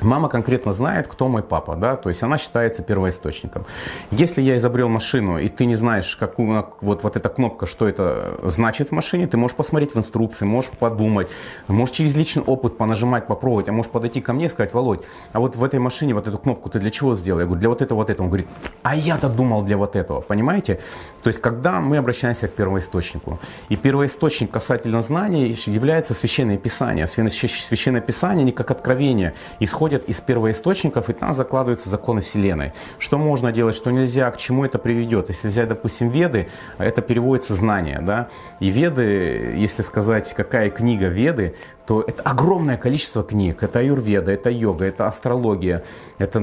Мама 0.00 0.28
конкретно 0.28 0.74
знает, 0.74 1.08
кто 1.08 1.26
мой 1.28 1.42
папа, 1.42 1.74
да, 1.74 1.96
то 1.96 2.10
есть 2.10 2.22
она 2.22 2.36
считается 2.36 2.82
первоисточником. 2.82 3.64
Если 4.10 4.42
я 4.42 4.58
изобрел 4.58 4.90
машину, 4.90 5.38
и 5.38 5.48
ты 5.48 5.64
не 5.64 5.74
знаешь, 5.74 6.16
какую, 6.16 6.66
вот, 6.82 7.02
вот 7.02 7.16
эта 7.16 7.30
кнопка, 7.30 7.64
что 7.64 7.88
это 7.88 8.38
значит 8.42 8.90
в 8.90 8.92
машине, 8.92 9.26
ты 9.26 9.38
можешь 9.38 9.56
посмотреть 9.56 9.92
в 9.92 9.98
инструкции, 9.98 10.44
можешь 10.44 10.70
подумать, 10.70 11.28
можешь 11.66 11.94
через 11.94 12.14
личный 12.14 12.42
опыт 12.42 12.76
понажимать, 12.76 13.26
попробовать, 13.26 13.70
а 13.70 13.72
можешь 13.72 13.90
подойти 13.90 14.20
ко 14.20 14.34
мне 14.34 14.46
и 14.46 14.48
сказать, 14.50 14.74
Володь, 14.74 15.00
а 15.32 15.40
вот 15.40 15.56
в 15.56 15.64
этой 15.64 15.80
машине 15.80 16.12
вот 16.12 16.26
эту 16.28 16.36
кнопку 16.36 16.68
ты 16.68 16.78
для 16.78 16.90
чего 16.90 17.14
сделал? 17.14 17.40
Я 17.40 17.46
говорю, 17.46 17.60
для 17.60 17.68
вот 17.70 17.80
этого, 17.80 17.98
вот 17.98 18.10
этого. 18.10 18.26
Он 18.26 18.30
говорит, 18.30 18.48
а 18.82 18.94
я-то 18.94 19.30
думал 19.30 19.62
для 19.62 19.78
вот 19.78 19.96
этого, 19.96 20.20
понимаете? 20.20 20.78
То 21.22 21.28
есть, 21.28 21.40
когда 21.40 21.80
мы 21.80 21.96
обращаемся 21.96 22.48
к 22.48 22.52
первоисточнику, 22.52 23.40
и 23.70 23.76
первоисточник 23.76 24.50
касательно 24.50 25.00
знаний 25.00 25.56
является 25.66 26.12
Священное 26.12 26.58
Писание. 26.58 27.06
Священное 27.06 28.02
Писание, 28.02 28.44
не 28.44 28.52
как 28.52 28.70
откровение, 28.70 29.32
исходит 29.58 29.75
исходят 29.76 30.08
из 30.08 30.22
первоисточников, 30.22 31.10
и 31.10 31.12
там 31.12 31.34
закладываются 31.34 31.90
законы 31.90 32.22
Вселенной. 32.22 32.72
Что 32.98 33.18
можно 33.18 33.52
делать, 33.52 33.74
что 33.74 33.90
нельзя, 33.90 34.30
к 34.30 34.38
чему 34.38 34.64
это 34.64 34.78
приведет. 34.78 35.28
Если 35.28 35.48
взять, 35.48 35.68
допустим, 35.68 36.08
Веды, 36.08 36.48
это 36.78 37.02
переводится 37.02 37.52
знание. 37.52 38.00
Да? 38.00 38.28
И 38.58 38.68
Веды, 38.68 39.54
если 39.58 39.82
сказать, 39.82 40.32
какая 40.34 40.70
книга 40.70 41.08
Веды, 41.08 41.54
то 41.86 42.00
это 42.00 42.22
огромное 42.22 42.78
количество 42.78 43.22
книг. 43.22 43.62
Это 43.62 43.80
аюрведа, 43.80 44.32
это 44.32 44.48
йога, 44.50 44.86
это 44.86 45.06
астрология, 45.06 45.82
это 46.16 46.40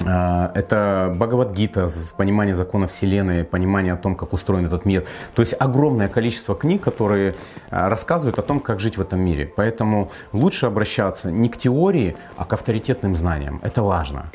это 0.00 1.14
Бхагавадгита, 1.16 1.88
понимание 2.16 2.54
закона 2.54 2.86
Вселенной, 2.86 3.44
понимание 3.44 3.92
о 3.92 3.96
том, 3.96 4.14
как 4.14 4.32
устроен 4.32 4.66
этот 4.66 4.84
мир. 4.84 5.04
То 5.34 5.42
есть 5.42 5.54
огромное 5.58 6.08
количество 6.08 6.54
книг, 6.54 6.82
которые 6.82 7.34
а, 7.70 7.88
рассказывают 7.88 8.38
о 8.38 8.42
том, 8.42 8.60
как 8.60 8.80
жить 8.80 8.96
в 8.96 9.00
этом 9.00 9.20
мире. 9.20 9.52
Поэтому 9.56 10.10
лучше 10.32 10.66
обращаться 10.66 11.30
не 11.30 11.48
к 11.48 11.56
теории, 11.56 12.16
а 12.36 12.44
к 12.44 12.52
авторитетным 12.52 13.14
знаниям. 13.16 13.60
Это 13.62 13.82
важно. 13.82 14.30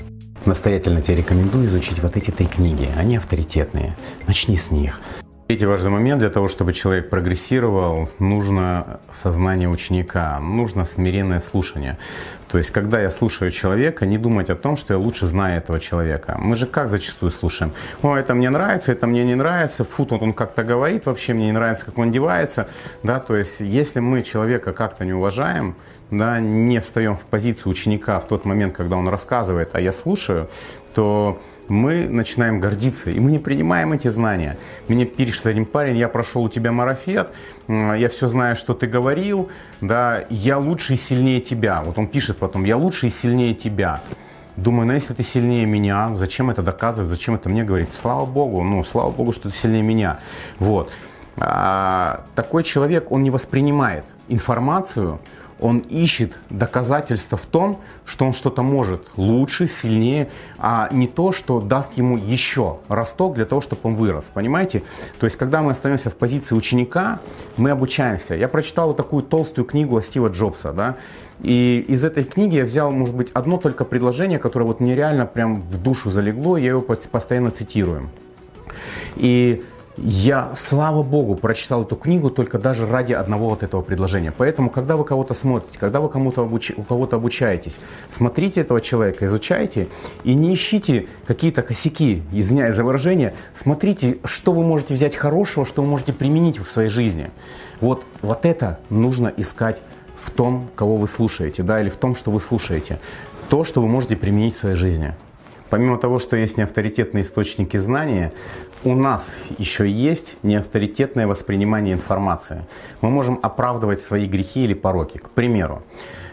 Настоятельно 0.45 1.01
тебе 1.01 1.17
рекомендую 1.17 1.67
изучить 1.67 1.99
вот 2.01 2.15
эти 2.15 2.31
три 2.31 2.45
книги. 2.45 2.87
Они 2.97 3.17
авторитетные. 3.17 3.95
Начни 4.27 4.55
с 4.55 4.71
них. 4.71 5.01
Третий 5.47 5.65
важный 5.65 5.91
момент 5.91 6.19
для 6.19 6.29
того, 6.29 6.49
чтобы 6.49 6.73
человек 6.73 7.09
прогрессировал, 7.09 8.09
нужно 8.19 8.99
сознание 9.13 9.69
ученика, 9.69 10.37
нужно 10.41 10.83
смиренное 10.83 11.39
слушание. 11.39 11.97
То 12.49 12.57
есть, 12.57 12.71
когда 12.71 12.99
я 12.99 13.09
слушаю 13.09 13.49
человека, 13.49 14.05
не 14.05 14.17
думать 14.17 14.49
о 14.49 14.55
том, 14.55 14.75
что 14.75 14.93
я 14.93 14.99
лучше 14.99 15.25
знаю 15.25 15.59
этого 15.59 15.79
человека. 15.79 16.37
Мы 16.37 16.57
же 16.57 16.67
как 16.67 16.89
зачастую 16.89 17.31
слушаем? 17.31 17.71
О, 18.01 18.17
это 18.17 18.33
мне 18.33 18.49
нравится, 18.49 18.91
это 18.91 19.07
мне 19.07 19.23
не 19.23 19.35
нравится, 19.35 19.85
фу, 19.85 20.05
тут 20.05 20.21
он 20.21 20.33
как-то 20.33 20.65
говорит, 20.65 21.05
вообще 21.05 21.33
мне 21.33 21.45
не 21.45 21.53
нравится, 21.53 21.85
как 21.85 21.97
он 21.97 22.09
одевается. 22.09 22.67
Да, 23.03 23.21
то 23.21 23.33
есть, 23.33 23.61
если 23.61 24.01
мы 24.01 24.23
человека 24.23 24.73
как-то 24.73 25.05
не 25.05 25.13
уважаем, 25.13 25.77
да, 26.11 26.41
не 26.41 26.81
встаем 26.81 27.15
в 27.15 27.21
позицию 27.21 27.71
ученика 27.71 28.19
в 28.19 28.27
тот 28.27 28.43
момент, 28.43 28.75
когда 28.75 28.97
он 28.97 29.07
рассказывает, 29.07 29.69
а 29.71 29.79
я 29.79 29.93
слушаю, 29.93 30.49
то 30.93 31.41
мы 31.69 32.07
начинаем 32.07 32.59
гордиться, 32.59 33.09
и 33.09 33.19
мы 33.19 33.31
не 33.31 33.39
принимаем 33.39 33.93
эти 33.93 34.07
знания. 34.07 34.57
Мне 34.87 35.05
пишет 35.05 35.45
один 35.45 35.65
парень, 35.65 35.97
я 35.97 36.07
прошел 36.09 36.43
у 36.43 36.49
тебя 36.49 36.71
марафет, 36.71 37.31
я 37.67 38.09
все 38.09 38.27
знаю, 38.27 38.55
что 38.55 38.73
ты 38.73 38.87
говорил, 38.87 39.49
да, 39.81 40.25
я 40.29 40.57
лучше 40.57 40.93
и 40.93 40.95
сильнее 40.95 41.41
тебя. 41.41 41.81
Вот 41.83 41.97
он 41.97 42.07
пишет 42.07 42.37
потом, 42.37 42.63
я 42.63 42.77
лучше 42.77 43.07
и 43.07 43.09
сильнее 43.09 43.53
тебя. 43.53 44.01
Думаю, 44.55 44.87
ну 44.87 44.93
если 44.93 45.13
ты 45.13 45.23
сильнее 45.23 45.65
меня, 45.65 46.15
зачем 46.15 46.49
это 46.49 46.63
доказывать, 46.63 47.09
зачем 47.09 47.35
это 47.35 47.47
мне 47.47 47.63
говорить? 47.63 47.93
Слава 47.93 48.25
Богу, 48.25 48.63
ну, 48.63 48.83
слава 48.83 49.11
Богу, 49.11 49.31
что 49.31 49.49
ты 49.49 49.55
сильнее 49.55 49.83
меня. 49.83 50.19
Вот. 50.57 50.91
А, 51.39 52.23
такой 52.33 52.63
человек, 52.63 53.11
он 53.11 53.21
не 53.21 53.29
воспринимает 53.29 54.03
информацию, 54.27 55.19
он 55.59 55.79
ищет 55.79 56.39
доказательства 56.49 57.37
в 57.37 57.45
том, 57.45 57.79
что 58.05 58.25
он 58.25 58.33
что-то 58.33 58.61
может 58.61 59.03
лучше, 59.17 59.67
сильнее, 59.67 60.29
а 60.57 60.89
не 60.91 61.07
то, 61.07 61.31
что 61.31 61.59
даст 61.61 61.93
ему 61.93 62.17
еще 62.17 62.77
росток 62.87 63.35
для 63.35 63.45
того, 63.45 63.61
чтобы 63.61 63.81
он 63.83 63.95
вырос. 63.95 64.31
Понимаете? 64.33 64.83
То 65.19 65.25
есть, 65.25 65.35
когда 65.35 65.61
мы 65.61 65.71
остаемся 65.71 66.09
в 66.09 66.15
позиции 66.15 66.55
ученика, 66.55 67.19
мы 67.57 67.71
обучаемся. 67.71 68.35
Я 68.35 68.47
прочитал 68.47 68.87
вот 68.89 68.97
такую 68.97 69.23
толстую 69.23 69.65
книгу 69.65 70.01
Стива 70.01 70.27
Джобса, 70.27 70.73
да, 70.73 70.95
и 71.41 71.85
из 71.87 72.03
этой 72.03 72.23
книги 72.23 72.55
я 72.55 72.65
взял, 72.65 72.91
может 72.91 73.15
быть, 73.15 73.29
одно 73.33 73.57
только 73.57 73.85
предложение, 73.85 74.39
которое 74.39 74.65
вот 74.65 74.79
мне 74.79 74.95
реально 74.95 75.25
прям 75.25 75.61
в 75.61 75.81
душу 75.81 76.09
залегло, 76.09 76.57
я 76.57 76.69
его 76.69 76.81
постоянно 76.81 77.51
цитирую. 77.51 78.09
И 79.15 79.63
я, 79.97 80.51
слава 80.55 81.03
богу, 81.03 81.35
прочитал 81.35 81.83
эту 81.83 81.95
книгу 81.95 82.29
только 82.29 82.59
даже 82.59 82.85
ради 82.85 83.13
одного 83.13 83.49
вот 83.49 83.63
этого 83.63 83.81
предложения. 83.81 84.31
Поэтому, 84.35 84.69
когда 84.69 84.95
вы 84.95 85.03
кого-то 85.03 85.33
смотрите, 85.33 85.77
когда 85.79 85.99
вы 85.99 86.09
кому-то 86.09 86.43
обуч... 86.43 86.71
у 86.75 86.83
кого-то 86.83 87.15
обучаетесь, 87.15 87.79
смотрите 88.09 88.61
этого 88.61 88.79
человека, 88.79 89.25
изучайте 89.25 89.87
и 90.23 90.33
не 90.33 90.53
ищите 90.53 91.07
какие-то 91.25 91.61
косяки, 91.63 92.21
извиняюсь 92.31 92.75
за 92.75 92.83
выражение, 92.83 93.33
смотрите, 93.53 94.19
что 94.23 94.51
вы 94.51 94.63
можете 94.63 94.93
взять 94.93 95.15
хорошего, 95.15 95.65
что 95.65 95.81
вы 95.81 95.87
можете 95.87 96.13
применить 96.13 96.59
в 96.59 96.71
своей 96.71 96.89
жизни. 96.89 97.31
Вот, 97.81 98.05
вот 98.21 98.45
это 98.45 98.79
нужно 98.89 99.33
искать 99.35 99.81
в 100.21 100.31
том, 100.31 100.67
кого 100.75 100.95
вы 100.97 101.07
слушаете, 101.07 101.63
да, 101.63 101.81
или 101.81 101.89
в 101.89 101.95
том, 101.95 102.15
что 102.15 102.31
вы 102.31 102.39
слушаете. 102.39 102.99
То, 103.49 103.63
что 103.63 103.81
вы 103.81 103.87
можете 103.87 104.15
применить 104.15 104.53
в 104.53 104.57
своей 104.57 104.75
жизни. 104.75 105.15
Помимо 105.69 105.97
того, 105.97 106.19
что 106.19 106.37
есть 106.37 106.57
неавторитетные 106.57 107.23
источники 107.23 107.77
знания, 107.77 108.31
у 108.83 108.95
нас 108.95 109.29
еще 109.57 109.89
есть 109.89 110.37
неавторитетное 110.43 111.27
воспринимание 111.27 111.93
информации. 111.93 112.65
Мы 113.01 113.09
можем 113.09 113.39
оправдывать 113.41 114.01
свои 114.01 114.27
грехи 114.27 114.63
или 114.63 114.73
пороки. 114.73 115.17
К 115.17 115.29
примеру, 115.29 115.81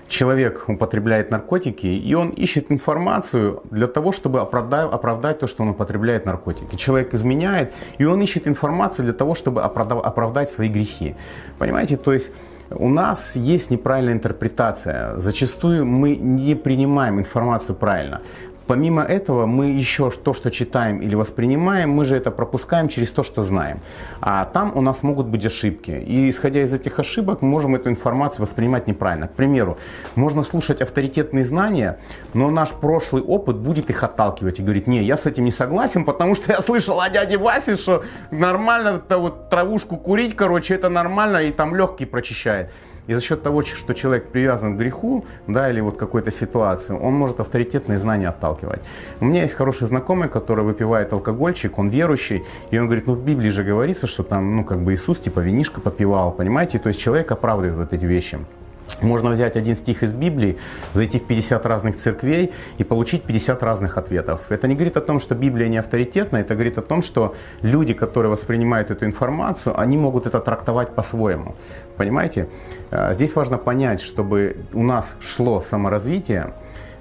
человек 0.09 0.65
употребляет 0.69 1.31
наркотики, 1.31 1.87
и 1.87 2.15
он 2.15 2.31
ищет 2.31 2.71
информацию 2.71 3.63
для 3.71 3.87
того, 3.87 4.13
чтобы 4.13 4.41
оправдать, 4.41 4.93
оправдать 4.93 5.39
то, 5.39 5.47
что 5.47 5.63
он 5.63 5.71
употребляет 5.71 6.27
наркотики. 6.27 6.77
Человек 6.77 7.15
изменяет, 7.15 7.73
и 7.99 8.05
он 8.05 8.21
ищет 8.21 8.47
информацию 8.47 9.05
для 9.07 9.15
того, 9.15 9.35
чтобы 9.35 9.63
оправдать 9.63 10.51
свои 10.51 10.69
грехи. 10.69 11.15
Понимаете, 11.59 11.97
то 11.97 12.13
есть 12.13 12.31
у 12.71 12.89
нас 12.89 13.37
есть 13.37 13.71
неправильная 13.71 14.15
интерпретация. 14.15 15.17
Зачастую 15.19 15.87
мы 15.87 16.17
не 16.17 16.55
принимаем 16.55 17.19
информацию 17.19 17.75
правильно. 17.75 18.21
Помимо 18.67 19.03
этого, 19.03 19.47
мы 19.47 19.67
еще 19.67 20.11
то, 20.11 20.33
что 20.33 20.51
читаем 20.51 21.01
или 21.03 21.15
воспринимаем, 21.15 21.91
мы 21.91 22.05
же 22.05 22.17
это 22.17 22.31
пропускаем 22.31 22.89
через 22.89 23.13
то, 23.13 23.23
что 23.23 23.43
знаем. 23.43 23.81
А 24.21 24.45
там 24.45 24.73
у 24.75 24.81
нас 24.81 25.03
могут 25.03 25.27
быть 25.27 25.45
ошибки. 25.45 25.91
И 25.91 26.29
исходя 26.29 26.63
из 26.63 26.73
этих 26.73 26.99
ошибок, 26.99 27.43
мы 27.43 27.49
можем 27.49 27.75
эту 27.75 27.91
информацию 27.91 28.43
воспринимать 28.43 28.87
неправильно. 28.87 29.29
К 29.29 29.33
примеру, 29.33 29.77
можно 30.15 30.43
слушать 30.43 30.81
авторитетные 30.81 31.45
знания, 31.45 31.99
но 32.33 32.51
наш 32.51 32.71
прошлый 32.71 33.23
опыт 33.23 33.57
будет 33.57 33.91
их 33.91 34.03
отталкивать 34.03 34.61
и 34.61 34.63
говорить, 34.63 34.87
не, 34.87 35.05
я 35.05 35.17
с 35.17 35.27
этим 35.27 35.45
не 35.45 35.51
согласен, 35.51 36.05
потому 36.05 36.35
что 36.35 36.53
я 36.53 36.61
слышал 36.61 37.01
о 37.01 37.11
дяде 37.11 37.37
Васе, 37.37 37.77
что 37.77 38.05
нормально 38.31 39.01
это 39.05 39.19
вот 39.19 39.51
травушку 39.51 39.97
курить, 39.97 40.35
короче, 40.37 40.75
это 40.75 40.89
нормально, 40.89 41.39
и 41.39 41.51
там 41.51 41.77
легкий 41.77 42.07
прочищает. 42.07 42.71
И 43.07 43.15
за 43.15 43.21
счет 43.21 43.43
того, 43.43 43.63
что 43.63 43.93
человек 43.93 44.29
привязан 44.29 44.77
к 44.77 44.79
греху, 44.79 45.25
да, 45.47 45.71
или 45.71 45.81
вот 45.81 45.97
какой-то 45.97 46.31
ситуации, 46.31 46.95
он 46.95 47.15
может 47.15 47.41
авторитетные 47.41 47.99
знания 47.99 48.29
отталкивать. 48.29 48.81
У 49.21 49.27
меня 49.27 49.43
есть 49.43 49.55
хороший 49.55 49.87
знакомый, 49.87 50.29
который 50.29 50.65
выпивает 50.65 51.13
алкогольчик, 51.13 51.79
он 51.79 51.91
верующий, 51.91 52.45
и 52.71 52.79
он 52.79 52.87
говорит, 52.87 53.07
ну 53.07 53.15
в 53.15 53.25
Библии 53.25 53.51
же 53.51 53.65
говорится, 53.65 54.07
что 54.07 54.23
там, 54.23 54.57
ну 54.57 54.65
как 54.65 54.81
бы 54.81 54.95
Иисус 54.95 55.19
типа 55.19 55.41
винишко 55.41 55.81
попивал, 55.81 56.33
понимаете? 56.33 56.79
То 56.79 56.89
есть 56.89 57.01
человек 57.01 57.31
оправдывает 57.31 57.77
вот 57.77 57.93
эти 57.93 58.07
вещи. 58.07 58.39
Можно 59.01 59.31
взять 59.31 59.57
один 59.57 59.75
стих 59.77 60.03
из 60.03 60.13
Библии, 60.13 60.57
зайти 60.93 61.19
в 61.19 61.27
50 61.27 61.67
разных 61.67 61.97
церквей 61.97 62.53
и 62.79 62.85
получить 62.85 63.25
50 63.25 63.63
разных 63.63 63.99
ответов. 63.99 64.41
Это 64.51 64.69
не 64.69 64.75
говорит 64.75 64.97
о 64.97 65.01
том, 65.01 65.19
что 65.21 65.35
Библия 65.35 65.69
не 65.69 65.79
авторитетна, 65.79 66.39
это 66.39 66.55
говорит 66.55 66.79
о 66.79 66.83
том, 66.83 67.03
что 67.03 67.35
люди, 67.63 67.95
которые 67.95 68.31
воспринимают 68.31 68.91
эту 68.91 69.05
информацию, 69.05 69.79
они 69.79 69.97
могут 69.97 70.27
это 70.27 70.41
трактовать 70.41 70.95
по-своему. 70.95 71.55
Понимаете? 71.97 72.49
А, 72.91 73.13
здесь 73.13 73.35
важно 73.35 73.59
понять, 73.59 74.01
чтобы 74.01 74.57
у 74.73 74.83
нас 74.83 75.17
шло 75.21 75.61
саморазвитие, 75.61 76.55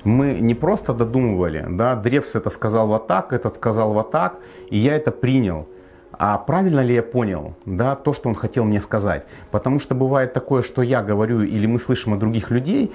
мы 0.04 0.40
не 0.40 0.56
просто 0.56 0.94
додумывали, 0.94 1.66
да, 1.70 1.96
Древс 1.96 2.36
это 2.36 2.50
сказал 2.50 2.88
вот 2.88 3.08
так, 3.08 3.32
этот 3.32 3.56
сказал 3.56 3.94
вот 3.94 4.12
так, 4.12 4.38
и 4.70 4.78
я 4.78 4.96
это 4.96 5.12
принял 5.12 5.68
а 6.18 6.38
правильно 6.38 6.82
ли 6.82 6.96
я 6.96 7.04
понял, 7.04 7.56
да, 7.66 7.96
то, 7.96 8.14
что 8.14 8.30
он 8.30 8.36
хотел 8.36 8.66
мне 8.66 8.82
сказать. 8.82 9.26
Потому 9.52 9.80
что 9.80 9.96
бывает 9.96 10.34
такое, 10.34 10.62
что 10.62 10.82
я 10.82 11.02
говорю 11.02 11.42
или 11.42 11.66
мы 11.66 11.80
слышим 11.80 12.14
от 12.14 12.20
других 12.20 12.52
людей, 12.52 12.92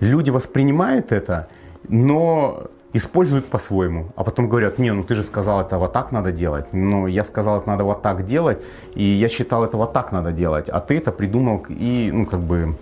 люди 0.00 0.30
воспринимают 0.30 1.12
это, 1.12 1.48
но 1.88 2.68
используют 2.92 3.46
по-своему, 3.46 4.06
а 4.16 4.24
потом 4.24 4.48
говорят, 4.48 4.78
не, 4.78 4.92
ну 4.92 5.02
ты 5.02 5.14
же 5.14 5.22
сказал, 5.22 5.60
это 5.60 5.78
вот 5.78 5.92
так 5.92 6.10
надо 6.12 6.32
делать, 6.32 6.72
но 6.72 7.06
я 7.06 7.22
сказал, 7.22 7.58
это 7.58 7.68
надо 7.68 7.84
вот 7.84 8.02
так 8.02 8.24
делать, 8.24 8.62
и 8.94 9.02
я 9.02 9.28
считал, 9.28 9.64
это 9.64 9.76
вот 9.76 9.92
так 9.92 10.12
надо 10.12 10.32
делать, 10.32 10.68
а 10.68 10.80
ты 10.80 10.96
это 10.96 11.12
придумал 11.12 11.64
и, 11.68 12.10
ну, 12.12 12.26
как 12.26 12.40
бы, 12.40 12.76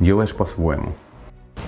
делаешь 0.00 0.34
по-своему. 0.34 0.94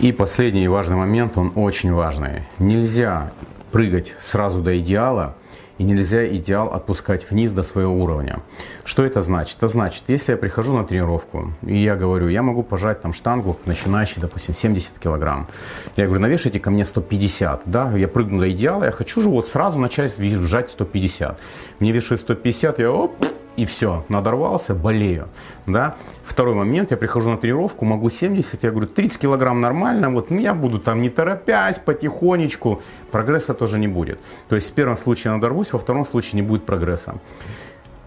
И 0.00 0.12
последний 0.12 0.68
важный 0.68 0.96
момент, 0.96 1.38
он 1.38 1.52
очень 1.54 1.92
важный. 1.92 2.44
Нельзя 2.58 3.32
прыгать 3.72 4.14
сразу 4.18 4.62
до 4.62 4.78
идеала, 4.78 5.34
и 5.78 5.84
нельзя 5.84 6.26
идеал 6.26 6.68
отпускать 6.68 7.30
вниз 7.30 7.52
до 7.52 7.62
своего 7.62 7.94
уровня. 7.94 8.40
Что 8.84 9.04
это 9.04 9.22
значит? 9.22 9.56
Это 9.58 9.68
значит, 9.68 10.04
если 10.08 10.32
я 10.32 10.38
прихожу 10.38 10.76
на 10.76 10.84
тренировку, 10.84 11.52
и 11.62 11.76
я 11.76 11.96
говорю, 11.96 12.28
я 12.28 12.42
могу 12.42 12.62
пожать 12.62 13.00
там 13.00 13.12
штангу, 13.12 13.56
начинающий, 13.64 14.20
допустим, 14.20 14.54
70 14.54 14.98
килограмм. 14.98 15.48
Я 15.96 16.06
говорю, 16.06 16.20
навешайте 16.20 16.60
ко 16.60 16.70
мне 16.70 16.84
150, 16.84 17.62
да, 17.64 17.92
я 17.96 18.08
прыгну 18.08 18.40
до 18.40 18.50
идеала, 18.50 18.84
я 18.84 18.90
хочу 18.90 19.22
же 19.22 19.28
вот 19.28 19.48
сразу 19.48 19.78
начать 19.78 20.18
вжать 20.18 20.70
150. 20.70 21.38
Мне 21.78 21.92
вешают 21.92 22.20
150, 22.20 22.78
я 22.80 22.90
оп, 22.90 23.12
и 23.58 23.64
все, 23.64 24.04
надорвался, 24.08 24.72
болею. 24.72 25.28
Да? 25.66 25.96
Второй 26.22 26.54
момент, 26.54 26.92
я 26.92 26.96
прихожу 26.96 27.30
на 27.30 27.36
тренировку, 27.36 27.84
могу 27.84 28.08
70, 28.08 28.62
я 28.62 28.70
говорю, 28.70 28.86
30 28.86 29.18
килограмм 29.18 29.60
нормально, 29.60 30.10
вот 30.10 30.30
я 30.30 30.54
буду 30.54 30.78
там 30.78 31.02
не 31.02 31.10
торопясь, 31.10 31.80
потихонечку, 31.80 32.80
прогресса 33.10 33.54
тоже 33.54 33.80
не 33.80 33.88
будет. 33.88 34.20
То 34.48 34.54
есть 34.54 34.70
в 34.70 34.74
первом 34.74 34.96
случае 34.96 35.32
надорвусь, 35.32 35.72
во 35.72 35.80
втором 35.80 36.06
случае 36.06 36.40
не 36.40 36.46
будет 36.46 36.66
прогресса. 36.66 37.14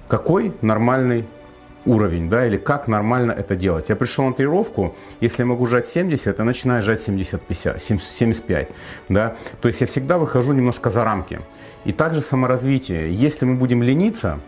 Какой 0.07 0.53
нормальный 0.61 1.25
уровень, 1.85 2.29
да, 2.29 2.47
или 2.47 2.55
как 2.55 2.87
нормально 2.87 3.33
это 3.33 3.55
делать. 3.55 3.89
Я 3.89 3.97
пришел 3.97 4.25
на 4.25 4.33
тренировку, 4.33 4.95
если 5.19 5.41
я 5.41 5.47
могу 5.47 5.65
жать 5.65 5.85
70, 5.85 6.39
я 6.39 6.45
начинаю 6.45 6.81
жать 6.81 7.01
70, 7.01 7.41
50, 7.41 7.81
75, 7.81 8.69
да, 9.09 9.35
то 9.61 9.67
есть 9.67 9.81
я 9.81 9.87
всегда 9.87 10.17
выхожу 10.17 10.53
немножко 10.53 10.89
за 10.89 11.03
рамки. 11.03 11.41
И 11.83 11.91
также 11.91 12.21
саморазвитие. 12.21 13.13
Если 13.13 13.45
мы 13.45 13.55
будем 13.55 13.83
лениться, 13.83 14.39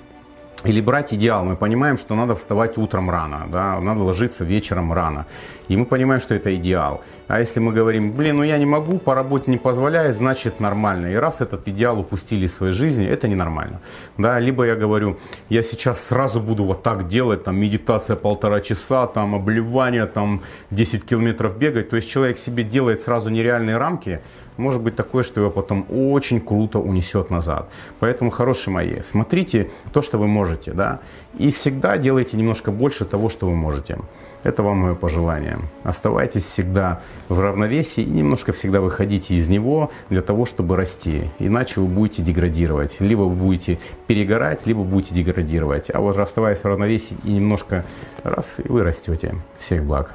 или 0.65 0.81
брать 0.81 1.13
идеал, 1.13 1.45
мы 1.45 1.55
понимаем, 1.55 1.97
что 1.97 2.15
надо 2.15 2.35
вставать 2.35 2.77
утром 2.77 3.09
рано, 3.09 3.47
да, 3.51 3.79
надо 3.79 4.01
ложиться 4.01 4.45
вечером 4.45 4.93
рано. 4.93 5.25
И 5.69 5.77
мы 5.77 5.85
понимаем, 5.85 6.21
что 6.21 6.35
это 6.35 6.55
идеал. 6.55 7.01
А 7.27 7.39
если 7.39 7.61
мы 7.61 7.71
говорим, 7.71 8.11
блин, 8.11 8.37
ну 8.37 8.43
я 8.43 8.57
не 8.57 8.65
могу, 8.65 8.97
по 8.97 9.15
работе 9.15 9.51
не 9.51 9.57
позволяет, 9.57 10.15
значит 10.15 10.59
нормально. 10.59 11.07
И 11.07 11.15
раз 11.15 11.41
этот 11.41 11.67
идеал 11.67 11.99
упустили 11.99 12.45
из 12.45 12.55
своей 12.55 12.73
жизни, 12.73 13.05
это 13.05 13.27
ненормально. 13.27 13.79
Да, 14.17 14.39
либо 14.39 14.65
я 14.65 14.75
говорю, 14.75 15.17
я 15.49 15.63
сейчас 15.63 16.03
сразу 16.03 16.41
буду 16.41 16.65
вот 16.65 16.83
так 16.83 17.07
делать, 17.07 17.43
там 17.43 17.55
медитация 17.55 18.15
полтора 18.15 18.59
часа, 18.59 19.07
там 19.07 19.35
обливание, 19.35 20.05
там 20.05 20.41
10 20.71 21.05
километров 21.05 21.57
бегать. 21.57 21.89
То 21.89 21.95
есть 21.95 22.09
человек 22.09 22.37
себе 22.37 22.63
делает 22.63 23.01
сразу 23.01 23.29
нереальные 23.29 23.77
рамки, 23.77 24.19
может 24.57 24.81
быть 24.81 24.95
такое, 24.95 25.23
что 25.23 25.41
его 25.41 25.49
потом 25.49 25.85
очень 25.89 26.39
круто 26.39 26.79
унесет 26.79 27.31
назад. 27.31 27.69
Поэтому, 27.99 28.31
хорошие 28.31 28.73
мои, 28.73 29.01
смотрите 29.01 29.71
то, 29.91 30.01
что 30.01 30.17
вы 30.17 30.27
можете, 30.53 30.71
да, 30.73 30.99
и 31.39 31.51
всегда 31.51 31.97
делайте 31.97 32.37
немножко 32.37 32.71
больше 32.71 33.05
того, 33.05 33.29
что 33.29 33.47
вы 33.47 33.55
можете. 33.55 33.97
Это 34.43 34.61
вам 34.61 34.77
мое 34.77 34.95
пожелание. 34.95 35.57
Оставайтесь 35.83 36.43
всегда 36.43 37.01
в 37.29 37.39
равновесии 37.39 38.03
и 38.03 38.09
немножко 38.09 38.51
всегда 38.51 38.81
выходите 38.81 39.35
из 39.35 39.47
него 39.47 39.89
для 40.09 40.21
того, 40.21 40.45
чтобы 40.45 40.75
расти. 40.75 41.29
Иначе 41.39 41.81
вы 41.81 41.87
будете 41.87 42.21
деградировать. 42.21 42.97
Либо 42.99 43.21
вы 43.21 43.35
будете 43.35 43.79
перегорать, 44.07 44.67
либо 44.67 44.83
будете 44.83 45.15
деградировать. 45.15 45.89
А 45.93 45.99
вот 45.99 46.17
оставаясь 46.17 46.59
в 46.59 46.65
равновесии 46.65 47.17
и 47.23 47.31
немножко 47.31 47.85
раз, 48.23 48.59
и 48.63 48.67
вы 48.67 48.83
растете. 48.83 49.35
Всех 49.57 49.83
благ. 49.85 50.13